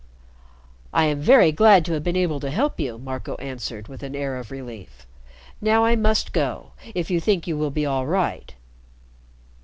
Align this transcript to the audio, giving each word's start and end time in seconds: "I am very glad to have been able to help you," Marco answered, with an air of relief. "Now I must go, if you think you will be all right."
"I 0.91 1.05
am 1.05 1.21
very 1.21 1.51
glad 1.51 1.85
to 1.85 1.93
have 1.93 2.03
been 2.03 2.15
able 2.15 2.39
to 2.39 2.49
help 2.49 2.79
you," 2.79 2.97
Marco 2.97 3.35
answered, 3.35 3.87
with 3.87 4.01
an 4.01 4.15
air 4.15 4.35
of 4.35 4.49
relief. 4.49 5.05
"Now 5.61 5.85
I 5.85 5.95
must 5.95 6.33
go, 6.33 6.71
if 6.95 7.11
you 7.11 7.19
think 7.21 7.45
you 7.45 7.55
will 7.55 7.69
be 7.69 7.85
all 7.85 8.07
right." 8.07 8.51